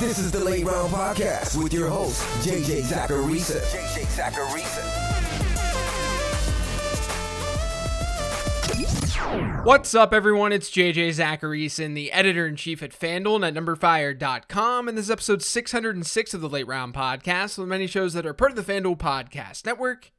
[0.00, 3.60] This is the Late Round Podcast with your host, JJ Zachariason.
[3.70, 4.86] JJ Zachariason.
[9.66, 10.52] What's up, everyone?
[10.52, 14.88] It's JJ Zachariason, the editor in chief at FanDuel and at numberfire.com.
[14.88, 18.32] And this is episode 606 of the Late Round Podcast, with many shows that are
[18.32, 20.12] part of the FanDuel Podcast Network.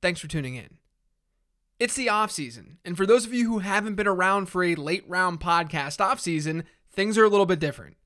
[0.00, 0.78] Thanks for tuning in.
[1.80, 4.76] It's the off season, and for those of you who haven't been around for a
[4.76, 7.96] late round podcast off season, things are a little bit different.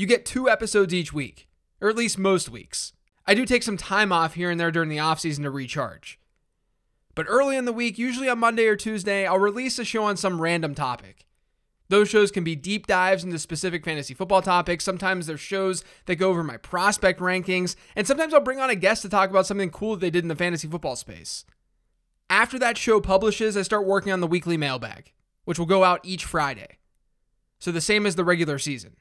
[0.00, 1.46] You get two episodes each week,
[1.78, 2.94] or at least most weeks.
[3.26, 6.18] I do take some time off here and there during the off season to recharge.
[7.14, 10.16] But early in the week, usually on Monday or Tuesday, I'll release a show on
[10.16, 11.26] some random topic.
[11.90, 14.84] Those shows can be deep dives into specific fantasy football topics.
[14.84, 18.76] Sometimes they're shows that go over my prospect rankings, and sometimes I'll bring on a
[18.76, 21.44] guest to talk about something cool that they did in the fantasy football space.
[22.30, 25.12] After that show publishes, I start working on the weekly mailbag,
[25.44, 26.78] which will go out each Friday.
[27.58, 28.96] So the same as the regular season.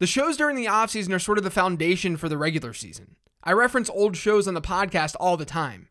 [0.00, 3.16] The shows during the offseason are sort of the foundation for the regular season.
[3.44, 5.88] I reference old shows on the podcast all the time.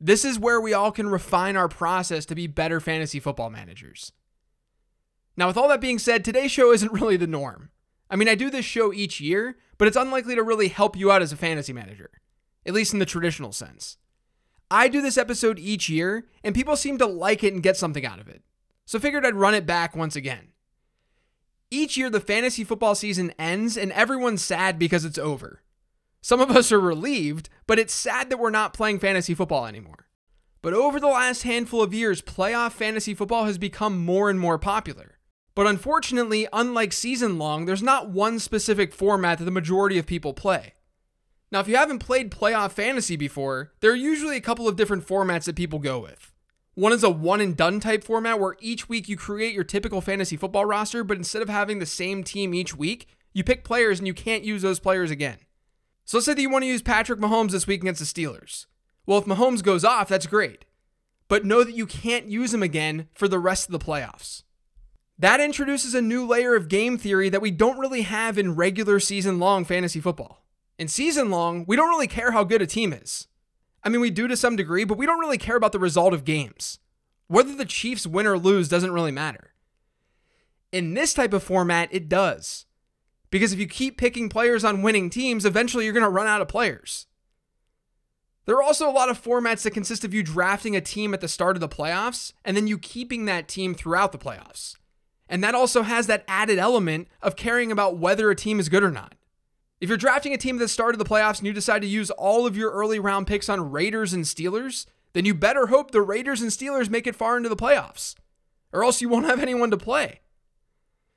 [0.00, 4.10] This is where we all can refine our process to be better fantasy football managers.
[5.36, 7.70] Now, with all that being said, today's show isn't really the norm.
[8.10, 11.12] I mean, I do this show each year, but it's unlikely to really help you
[11.12, 12.10] out as a fantasy manager,
[12.66, 13.98] at least in the traditional sense.
[14.68, 18.04] I do this episode each year, and people seem to like it and get something
[18.04, 18.42] out of it.
[18.84, 20.48] So figured I'd run it back once again.
[21.74, 25.60] Each year, the fantasy football season ends, and everyone's sad because it's over.
[26.20, 30.06] Some of us are relieved, but it's sad that we're not playing fantasy football anymore.
[30.62, 34.56] But over the last handful of years, playoff fantasy football has become more and more
[34.56, 35.18] popular.
[35.56, 40.32] But unfortunately, unlike season long, there's not one specific format that the majority of people
[40.32, 40.74] play.
[41.50, 45.04] Now, if you haven't played playoff fantasy before, there are usually a couple of different
[45.04, 46.32] formats that people go with.
[46.74, 50.00] One is a one and done type format where each week you create your typical
[50.00, 53.98] fantasy football roster, but instead of having the same team each week, you pick players
[53.98, 55.38] and you can't use those players again.
[56.04, 58.66] So let's say that you want to use Patrick Mahomes this week against the Steelers.
[59.06, 60.64] Well, if Mahomes goes off, that's great.
[61.28, 64.42] But know that you can't use him again for the rest of the playoffs.
[65.18, 68.98] That introduces a new layer of game theory that we don't really have in regular
[68.98, 70.44] season long fantasy football.
[70.76, 73.28] In season long, we don't really care how good a team is.
[73.84, 76.14] I mean, we do to some degree, but we don't really care about the result
[76.14, 76.78] of games.
[77.26, 79.52] Whether the Chiefs win or lose doesn't really matter.
[80.72, 82.66] In this type of format, it does.
[83.30, 86.40] Because if you keep picking players on winning teams, eventually you're going to run out
[86.40, 87.06] of players.
[88.46, 91.20] There are also a lot of formats that consist of you drafting a team at
[91.20, 94.76] the start of the playoffs and then you keeping that team throughout the playoffs.
[95.28, 98.82] And that also has that added element of caring about whether a team is good
[98.82, 99.14] or not.
[99.80, 101.88] If you're drafting a team at the start of the playoffs and you decide to
[101.88, 105.90] use all of your early round picks on Raiders and Steelers, then you better hope
[105.90, 108.14] the Raiders and Steelers make it far into the playoffs,
[108.72, 110.20] or else you won't have anyone to play.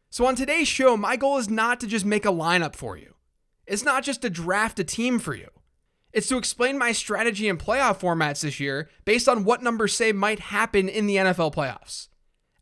[0.10, 3.16] So, on today's show, my goal is not to just make a lineup for you.
[3.66, 5.50] It's not just to draft a team for you.
[6.14, 10.12] It's to explain my strategy and playoff formats this year based on what numbers say
[10.12, 12.08] might happen in the NFL playoffs.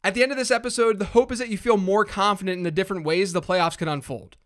[0.04, 2.64] At the end of this episode, the hope is that you feel more confident in
[2.64, 4.38] the different ways the playoffs can unfold,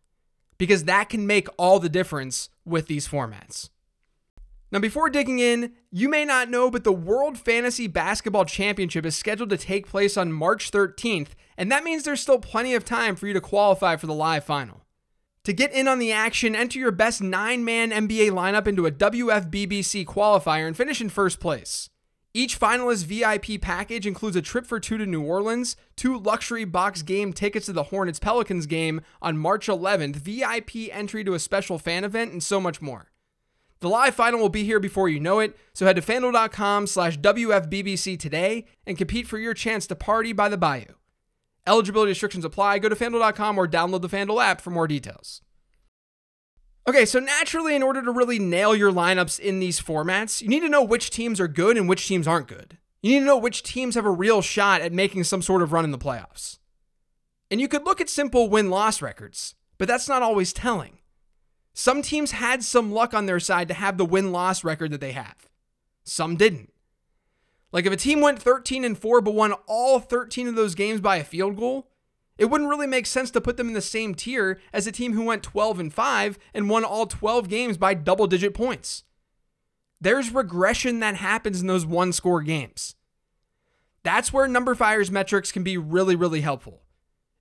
[0.60, 3.70] because that can make all the difference with these formats.
[4.72, 9.16] Now, before digging in, you may not know, but the World Fantasy Basketball Championship is
[9.16, 13.16] scheduled to take place on March 13th, and that means there's still plenty of time
[13.16, 14.86] for you to qualify for the live final.
[15.46, 18.92] To get in on the action, enter your best nine man NBA lineup into a
[18.92, 21.90] WFBBC qualifier and finish in first place.
[22.34, 27.02] Each finalist VIP package includes a trip for two to New Orleans, two luxury box
[27.02, 31.80] game tickets to the Hornets Pelicans game on March 11th, VIP entry to a special
[31.80, 33.10] fan event, and so much more.
[33.80, 37.18] The live final will be here before you know it, so head to fanduel.com slash
[37.18, 40.94] WFBBC today and compete for your chance to party by the bayou.
[41.66, 42.78] Eligibility restrictions apply.
[42.80, 45.42] Go to fanduel.com or download the FanDuel app for more details.
[46.88, 50.62] Okay, so naturally, in order to really nail your lineups in these formats, you need
[50.62, 52.78] to know which teams are good and which teams aren't good.
[53.02, 55.72] You need to know which teams have a real shot at making some sort of
[55.72, 56.58] run in the playoffs.
[57.52, 61.00] And you could look at simple win loss records, but that's not always telling.
[61.74, 65.02] Some teams had some luck on their side to have the win loss record that
[65.02, 65.48] they have.
[66.04, 66.74] Some didn't.
[67.72, 71.02] Like if a team went 13 and 4 but won all 13 of those games
[71.02, 71.90] by a field goal,
[72.40, 75.12] it wouldn't really make sense to put them in the same tier as a team
[75.12, 79.04] who went 12 and 5 and won all 12 games by double digit points.
[80.00, 82.96] There's regression that happens in those one score games.
[84.04, 86.84] That's where numberFire's metrics can be really, really helpful.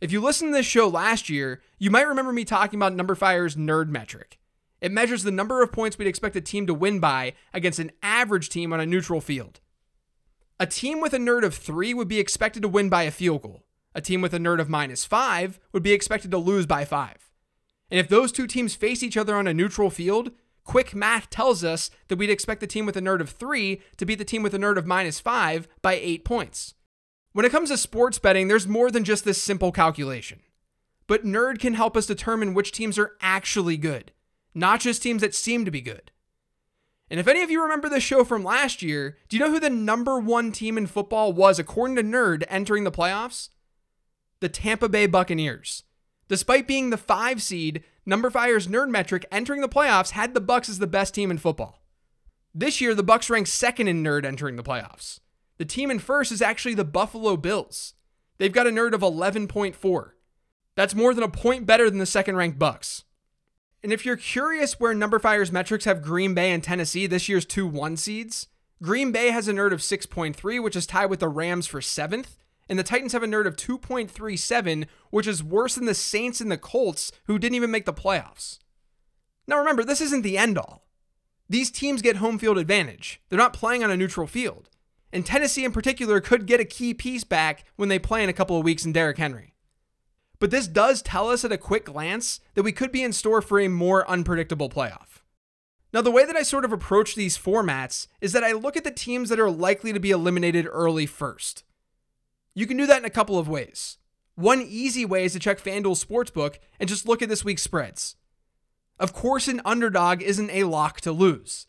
[0.01, 3.55] If you listened to this show last year, you might remember me talking about numberFire's
[3.55, 4.41] nerd metric.
[4.81, 7.93] It measures the number of points we'd expect a team to win by against an
[8.03, 9.61] average team on a neutral field.
[10.59, 13.43] A team with a nerd of 3 would be expected to win by a field
[13.43, 13.63] goal.
[13.95, 17.31] A team with a nerd of minus 5 would be expected to lose by 5.
[17.91, 20.31] And if those two teams face each other on a neutral field,
[20.65, 24.05] quick math tells us that we'd expect the team with a nerd of three to
[24.05, 26.75] beat the team with a nerd of minus five by eight points.
[27.33, 30.41] When it comes to sports betting, there's more than just this simple calculation.
[31.07, 34.13] But Nerd can help us determine which teams are actually good,
[34.55, 36.11] not just teams that seem to be good.
[37.11, 39.61] And if any of you remember the show from last year, do you know who
[39.61, 43.49] the number one team in football was, according to Nerd, entering the playoffs?
[44.41, 45.85] The Tampa Bay Buccaneers.
[46.29, 50.79] Despite being the five seed, Numberfire's nerd metric entering the playoffs had the Bucks as
[50.79, 51.83] the best team in football.
[52.55, 55.21] This year, the Bucks ranked second in nerd entering the playoffs.
[55.59, 57.95] The team in first is actually the Buffalo Bills.
[58.39, 60.11] They've got a nerd of 11.4.
[60.77, 63.05] That's more than a point better than the second ranked Bucks.
[63.83, 67.67] And if you're curious where Numberfire's metrics have Green Bay and Tennessee, this year's two
[67.67, 68.47] one seeds,
[68.83, 72.37] Green Bay has a nerd of 6.3, which is tied with the Rams for seventh,
[72.69, 76.51] and the Titans have a nerd of 2.37, which is worse than the Saints and
[76.51, 78.59] the Colts, who didn't even make the playoffs.
[79.47, 80.87] Now remember, this isn't the end all.
[81.49, 83.23] These teams get home field advantage.
[83.29, 84.69] They're not playing on a neutral field.
[85.13, 88.35] And Tennessee in particular could get a key piece back when they play in a
[88.35, 89.55] couple of weeks in Derrick Henry.
[90.39, 93.41] But this does tell us at a quick glance that we could be in store
[93.41, 95.23] for a more unpredictable playoff.
[95.93, 98.85] Now, the way that I sort of approach these formats is that I look at
[98.85, 101.65] the teams that are likely to be eliminated early first.
[102.59, 103.99] You can do that in a couple of ways.
[104.35, 108.17] One easy way is to check FanDuel Sportsbook and just look at this week's spreads.
[108.99, 111.69] Of course, an underdog isn't a lock to lose,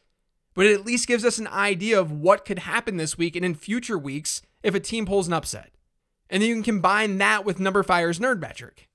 [0.55, 3.45] but it at least gives us an idea of what could happen this week and
[3.45, 5.75] in future weeks if a team pulls an upset.
[6.27, 8.89] And then you can combine that with Numberfire's nerd metric.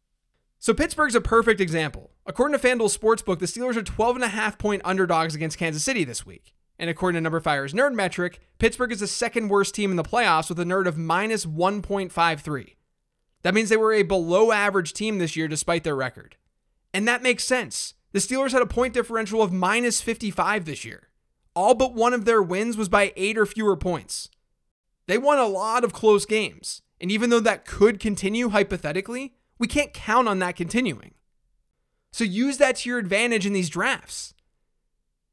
[0.58, 2.10] So Pittsburgh's a perfect example.
[2.26, 5.84] According to FanDuel Sportsbook, the Steelers are 12 and a half point underdogs against Kansas
[5.84, 6.54] City this week.
[6.78, 10.02] And according to Number Numberfire's nerd metric, Pittsburgh is the second worst team in the
[10.02, 12.74] playoffs with a nerd of minus 1.53.
[13.42, 16.36] That means they were a below average team this year despite their record.
[16.92, 17.94] And that makes sense.
[18.12, 21.08] The Steelers had a point differential of minus 55 this year.
[21.54, 24.28] All but one of their wins was by eight or fewer points.
[25.06, 26.82] They won a lot of close games.
[27.00, 31.14] And even though that could continue hypothetically, we can't count on that continuing.
[32.12, 34.34] So use that to your advantage in these drafts.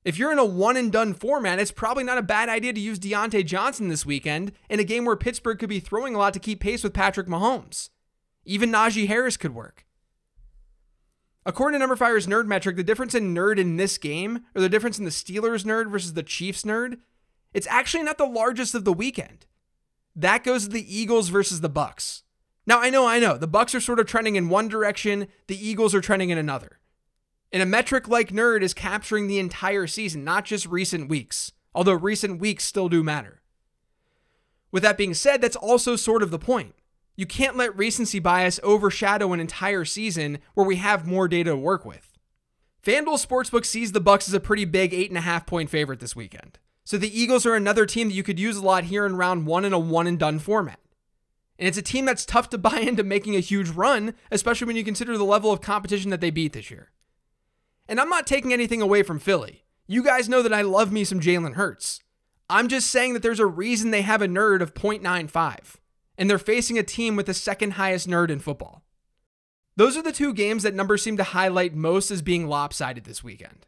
[0.03, 2.80] If you're in a one and done format, it's probably not a bad idea to
[2.80, 6.33] use Diontae Johnson this weekend in a game where Pittsburgh could be throwing a lot
[6.33, 7.89] to keep pace with Patrick Mahomes.
[8.44, 9.86] Even Najee Harris could work.
[11.45, 14.98] According to Numberfire's nerd metric, the difference in nerd in this game, or the difference
[14.98, 16.97] in the Steelers nerd versus the Chiefs nerd,
[17.54, 19.45] it's actually not the largest of the weekend.
[20.15, 22.24] That goes to the Eagles versus the Bucks.
[22.65, 25.68] Now I know, I know, the Bucks are sort of trending in one direction, the
[25.68, 26.80] Eagles are trending in another.
[27.51, 31.94] And a metric like nerd is capturing the entire season, not just recent weeks, although
[31.94, 33.42] recent weeks still do matter.
[34.71, 36.75] With that being said, that's also sort of the point.
[37.18, 41.57] You can't let recency bias overshadow an entire season where we have more data to
[41.57, 42.18] work with.
[42.83, 46.57] FanDuel Sportsbook sees the Bucks as a pretty big 8.5 point favorite this weekend.
[46.83, 49.45] So the Eagles are another team that you could use a lot here in round
[49.45, 50.80] one in a one and done format.
[51.59, 54.77] And it's a team that's tough to buy into making a huge run, especially when
[54.77, 56.89] you consider the level of competition that they beat this year.
[57.88, 59.63] And I'm not taking anything away from Philly.
[59.88, 62.01] You guys know that I love me some Jalen Hurts.
[62.50, 65.75] I'm just saying that there's a reason they have a nerd of 0.95,
[66.18, 68.83] and they're facing a team with the second highest nerd in football.
[69.78, 73.23] Those are the two games that numbers seem to highlight most as being lopsided this
[73.23, 73.68] weekend.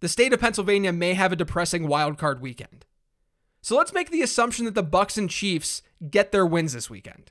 [0.00, 2.86] The state of Pennsylvania may have a depressing wildcard weekend.
[3.60, 7.30] So let's make the assumption that the Bucks and Chiefs get their wins this weekend.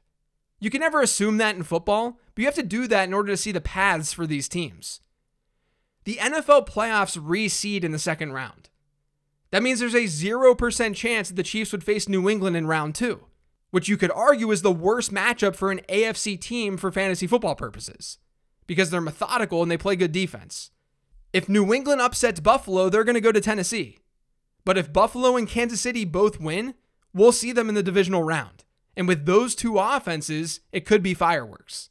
[0.60, 3.34] You can never assume that in football, but you have to do that in order
[3.34, 5.02] to see the paths for these teams.
[6.04, 8.70] The NFL playoffs reseed in the second round.
[9.52, 12.96] That means there's a 0% chance that the Chiefs would face New England in round
[12.96, 13.26] two,
[13.70, 17.56] which you could argue is the worst matchup for an AFC team for fantasy football
[17.56, 18.18] purposes,
[18.66, 20.72] because they're methodical and they play good defense.
[21.34, 24.00] If New England upsets Buffalo, they're going to go to Tennessee.
[24.66, 26.76] But if Buffalo and Kansas City both win,
[27.14, 28.64] we'll see them in the divisional round.
[28.96, 31.90] And with those two offenses, it could be fireworks.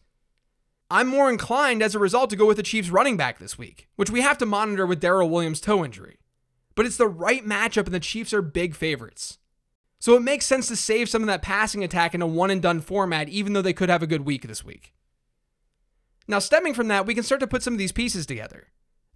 [0.90, 3.88] I'm more inclined as a result to go with the Chiefs running back this week,
[3.94, 6.18] which we have to monitor with Darrel Williams' toe injury.
[6.74, 9.38] But it's the right matchup, and the Chiefs are big favorites.
[10.00, 12.60] So it makes sense to save some of that passing attack in a one and
[12.60, 14.92] done format, even though they could have a good week this week.
[16.26, 18.68] Now, stemming from that, we can start to put some of these pieces together.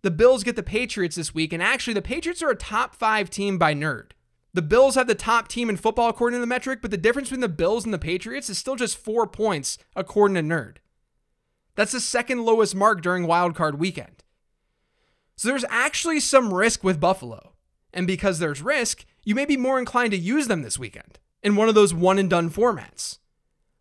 [0.02, 3.30] The Bills get the Patriots this week, and actually, the Patriots are a top five
[3.30, 4.10] team by nerd.
[4.52, 7.30] The Bills have the top team in football according to the metric, but the difference
[7.30, 10.76] between the Bills and the Patriots is still just four points according to nerd.
[11.74, 14.22] That's the second lowest mark during wildcard weekend.
[15.36, 17.52] So there's actually some risk with Buffalo.
[17.92, 21.56] And because there's risk, you may be more inclined to use them this weekend in
[21.56, 23.18] one of those one and done formats.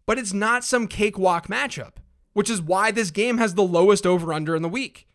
[0.06, 1.94] But it's not some cakewalk matchup,
[2.34, 5.08] which is why this game has the lowest over under in the week.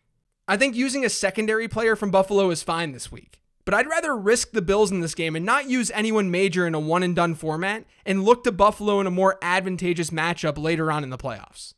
[0.47, 3.41] I think using a secondary player from Buffalo is fine this week.
[3.65, 6.73] But I'd rather risk the Bills in this game and not use anyone major in
[6.73, 10.91] a one and done format and look to Buffalo in a more advantageous matchup later
[10.91, 11.75] on in the playoffs.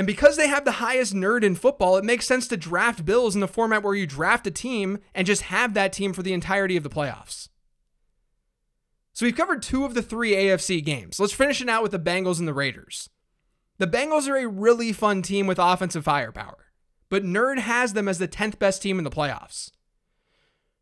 [0.00, 3.34] And because they have the highest nerd in football, it makes sense to draft Bills
[3.34, 6.32] in the format where you draft a team and just have that team for the
[6.32, 7.50] entirety of the playoffs.
[9.12, 11.20] So we've covered two of the three AFC games.
[11.20, 13.10] Let's finish it out with the Bengals and the Raiders.
[13.76, 16.72] The Bengals are a really fun team with offensive firepower,
[17.10, 19.70] but Nerd has them as the 10th best team in the playoffs.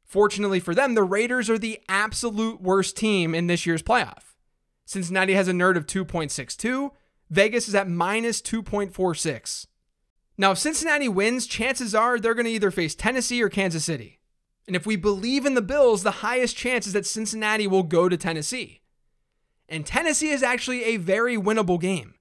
[0.04, 4.36] Fortunately for them, the Raiders are the absolute worst team in this year's playoff.
[4.84, 6.92] Cincinnati has a nerd of 2.62,
[7.30, 9.66] Vegas is at minus 2.46.
[10.36, 14.20] Now, if Cincinnati wins, chances are they're going to either face Tennessee or Kansas City.
[14.66, 18.08] And if we believe in the Bills, the highest chance is that Cincinnati will go
[18.08, 18.82] to Tennessee.
[19.68, 22.14] And Tennessee is actually a very winnable game.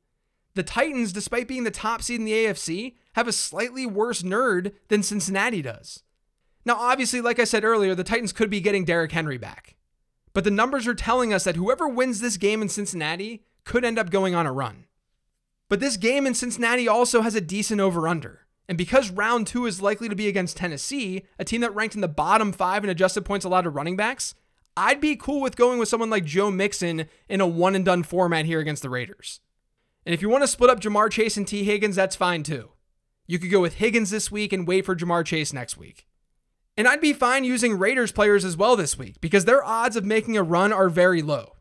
[0.56, 4.74] The Titans, despite being the top seed in the AFC, have a slightly worse nerd
[4.88, 6.04] than Cincinnati does.
[6.66, 9.76] Now, obviously, like I said earlier, the Titans could be getting Derrick Henry back.
[10.34, 14.00] But the numbers are telling us that whoever wins this game in Cincinnati could end
[14.00, 14.87] up going on a run.
[15.70, 18.48] But this game in Cincinnati also has a decent over under.
[18.70, 22.02] And because round two is likely to be against Tennessee, a team that ranked in
[22.02, 24.36] the bottom five in adjusted points allowed to running backs,
[24.76, 28.04] I'd be cool with going with someone like Joe Mixon in a one and done
[28.04, 29.40] format here against the Raiders.
[30.06, 32.72] And if you want to split up Ja'Marr Chase and Tee Higgins, that's fine too.
[33.26, 36.08] You could go with Higgins this week and wait for Ja'Marr Chase next week.
[36.78, 40.06] And I'd be fine using Raiders players as well this week because their odds of
[40.06, 41.57] making a run are very low.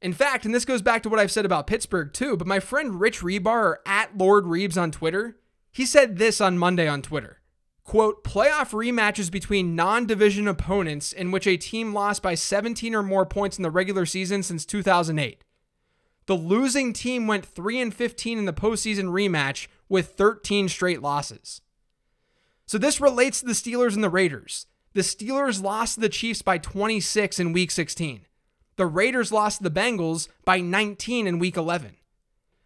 [0.00, 2.60] In fact, and this goes back to what I've said about Pittsburgh too, but my
[2.60, 5.38] friend Rich Hribar at Lord Reebs on Twitter,
[5.72, 7.40] he said this on Monday on Twitter.
[7.82, 13.02] Quote, playoff rematches between non division opponents in which a team lost by 17 or
[13.02, 15.42] more points in the regular season since 2008.
[16.26, 21.62] The losing team went 3 and 15 in the postseason rematch with 13 straight losses.
[22.66, 24.66] So this relates to the Steelers and the Raiders.
[24.92, 28.26] The Steelers lost to the Chiefs by 26 in week 16
[28.78, 31.96] the Raiders lost the Bengals by 19 in week 11.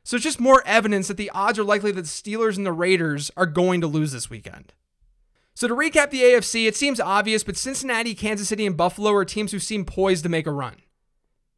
[0.05, 2.73] So it's just more evidence that the odds are likely that the Steelers and the
[2.73, 4.73] Raiders are going to lose this weekend.
[5.55, 9.25] So to recap the AFC, it seems obvious, but Cincinnati, Kansas City, and Buffalo are
[9.25, 10.77] teams who seem poised to make a run.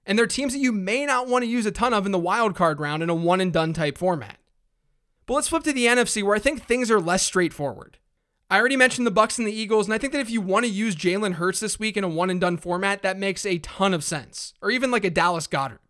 [0.07, 2.19] And they're teams that you may not want to use a ton of in the
[2.19, 4.39] wild card round in a one and done type format.
[5.27, 7.99] But let's flip to the NFC where I think things are less straightforward.
[8.55, 10.65] I already mentioned the Bucks and the Eagles, and I think that if you want
[10.65, 13.59] to use Jalen Hurts this week in a one and done format, that makes a
[13.59, 15.81] ton of sense, or even like a Dallas Goedert.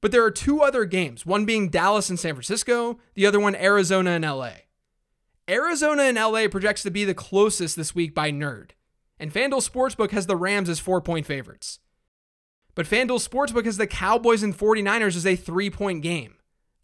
[0.00, 3.56] But there are two other games, one being Dallas and San Francisco, the other one
[3.56, 4.52] Arizona and LA.
[5.48, 8.70] Arizona and LA projects to be the closest this week by nerd,
[9.18, 11.80] and FanDuel Sportsbook has the Rams as four point favorites.
[12.76, 16.36] But FanDuel Sportsbook has the Cowboys and 49ers as a three point game,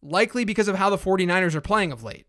[0.03, 2.27] likely because of how the 49ers are playing of late.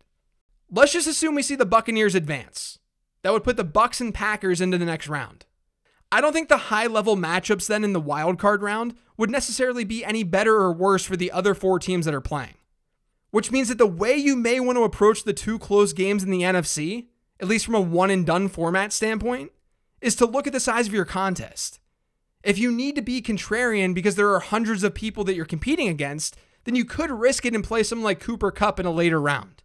[0.70, 2.78] Let's just assume we see the Buccaneers advance.
[3.22, 5.46] That would put the Bucks and Packers into the next round.
[6.12, 9.84] I don't think the high level matchups then in the wild card round would necessarily
[9.84, 12.54] be any better or worse for the other four teams that are playing.
[13.30, 16.30] Which means that the way you may want to approach the two close games in
[16.30, 17.06] the NFC,
[17.40, 19.52] at least from a one and done format standpoint,
[20.02, 21.80] is to look at the size of your contest.
[22.42, 25.88] If you need to be contrarian because there are hundreds of people that you're competing
[25.88, 29.20] against, then you could risk it and play someone like Cooper Kupp in a later
[29.20, 29.62] round.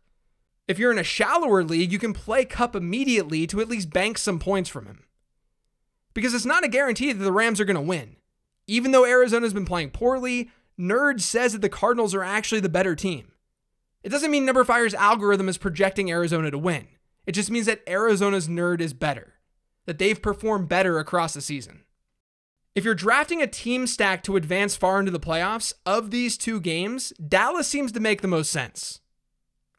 [0.68, 4.18] If you're in a shallower league, you can play Kupp immediately to at least bank
[4.18, 5.04] some points from him.
[6.14, 8.16] Because it's not a guarantee that the Rams are going to win.
[8.68, 12.96] Even though Arizona's been playing poorly, Nerd says that the Cardinals are actually the better
[12.96, 13.34] team.
[14.04, 16.88] It doesn't mean Numberfire's algorithm is projecting Arizona to win.
[17.26, 19.36] It just means that Arizona's nerd is better,
[19.86, 21.84] that they've performed better across the season.
[22.76, 26.60] If you're drafting a team stack to advance far into the playoffs, of these two
[26.60, 29.00] games, Dallas seems to make the most sense.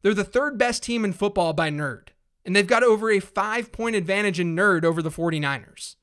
[0.05, 2.09] They're the third best team in football by nerd,
[2.45, 5.97] and they've got over a five point advantage in nerd over the 49ers.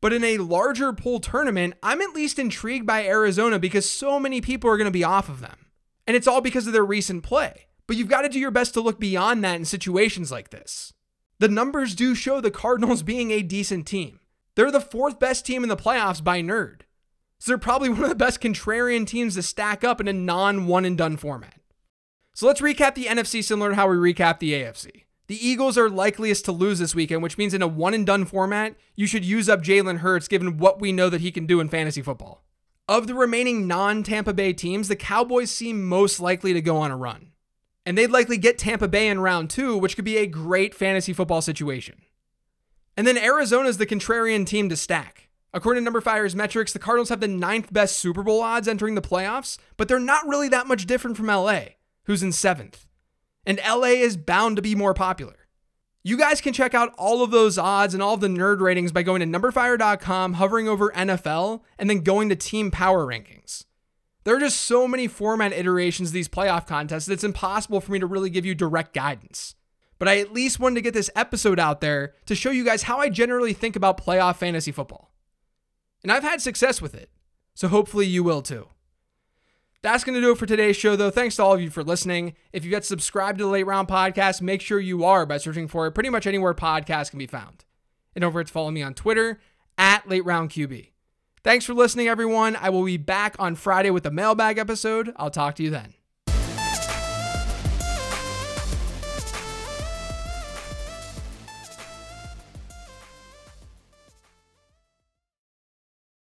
[0.00, 4.40] But in a larger pool tournament, I'm at least intrigued by Arizona because so many
[4.40, 5.66] people are going to be off of them.
[6.06, 7.66] And it's all because of their recent play.
[7.86, 10.94] But you've got to do your best to look beyond that in situations like this.
[11.38, 14.20] The numbers do show the Cardinals being a decent team.
[14.54, 16.80] They're the fourth best team in the playoffs by nerd.
[17.38, 20.66] So they're probably one of the best contrarian teams to stack up in a non
[20.66, 21.56] one and done format.
[22.34, 25.04] So let's recap the NFC similar to how we recap the AFC.
[25.26, 28.24] The Eagles are likeliest to lose this weekend, which means in a one and done
[28.24, 31.60] format, you should use up Jalen Hurts given what we know that he can do
[31.60, 32.42] in fantasy football.
[32.88, 36.90] Of the remaining non Tampa Bay teams, the Cowboys seem most likely to go on
[36.90, 37.32] a run.
[37.84, 41.12] And they'd likely get Tampa Bay in round two, which could be a great fantasy
[41.12, 42.02] football situation.
[42.96, 45.28] And then Arizona's the contrarian team to stack.
[45.54, 48.94] According to Number Fire's metrics, the Cardinals have the ninth best Super Bowl odds entering
[48.94, 51.64] the playoffs, but they're not really that much different from LA
[52.04, 52.86] who's in seventh.
[53.44, 55.36] And LA is bound to be more popular.
[56.04, 58.90] You guys can check out all of those odds and all of the nerd ratings
[58.90, 63.64] by going to numberfire.com, hovering over NFL, and then going to team power rankings.
[64.24, 67.92] There are just so many format iterations of these playoff contests that it's impossible for
[67.92, 69.54] me to really give you direct guidance.
[69.98, 72.84] But I at least wanted to get this episode out there to show you guys
[72.84, 75.12] how I generally think about playoff fantasy football.
[76.02, 77.10] And I've had success with it,
[77.54, 78.68] so hopefully you will too.
[79.82, 81.10] That's going to do it for today's show, though.
[81.10, 82.34] Thanks to all of you for listening.
[82.52, 85.66] If you've got subscribed to the Late Round Podcast, make sure you are by searching
[85.66, 87.64] for it pretty much anywhere podcasts can be found.
[88.14, 89.40] And over to follow me on Twitter
[89.76, 90.90] at Late Round QB.
[91.42, 92.54] Thanks for listening, everyone.
[92.54, 95.12] I will be back on Friday with the mailbag episode.
[95.16, 95.94] I'll talk to you then.